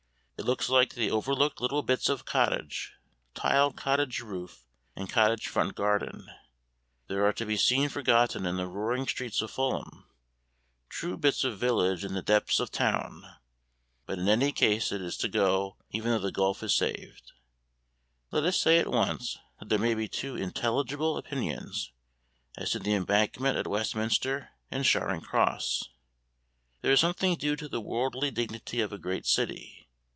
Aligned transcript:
It 0.37 0.45
looks 0.47 0.69
like 0.69 0.95
the 0.95 1.11
overlooked 1.11 1.61
little 1.61 1.83
bits 1.83 2.09
of 2.09 2.25
cottage, 2.25 2.93
tiled 3.35 3.75
cottage 3.77 4.21
roof, 4.21 4.65
and 4.95 5.07
cottage 5.07 5.47
front 5.47 5.75
garden, 5.75 6.31
that 7.05 7.17
are 7.19 7.31
to 7.33 7.45
be 7.45 7.55
seen 7.57 7.89
forgotten 7.89 8.47
in 8.47 8.57
the 8.57 8.65
roaring 8.65 9.05
streets 9.07 9.43
of 9.43 9.51
Fulham 9.51 10.07
true 10.89 11.15
bits 11.15 11.43
of 11.43 11.59
village 11.59 12.03
in 12.03 12.15
the 12.15 12.23
depths 12.23 12.59
of 12.59 12.71
town. 12.71 13.23
But 14.07 14.17
in 14.17 14.27
any 14.27 14.51
case 14.51 14.91
it 14.91 14.99
is 14.99 15.15
to 15.17 15.27
go, 15.29 15.77
even 15.91 16.09
though 16.09 16.17
the 16.17 16.31
gulf 16.31 16.63
is 16.63 16.73
saved. 16.73 17.33
Let 18.31 18.43
us 18.43 18.59
say 18.59 18.79
at 18.79 18.89
once 18.91 19.37
that 19.59 19.69
there 19.69 19.77
may 19.77 19.93
be 19.93 20.07
two 20.07 20.35
intelligible 20.35 21.17
opinions 21.17 21.91
as 22.57 22.71
to 22.71 22.79
the 22.79 22.95
Embankment 22.95 23.59
at 23.59 23.67
Westminster 23.67 24.49
and 24.71 24.85
Charing 24.85 25.21
Cross. 25.21 25.89
There 26.81 26.91
is 26.93 26.99
something 26.99 27.35
due 27.35 27.55
to 27.57 27.67
the 27.67 27.79
worldly 27.79 28.31
dignity 28.31 28.81
of 28.81 28.91
a 28.91 28.97
great 28.97 29.27
city. 29.27 29.77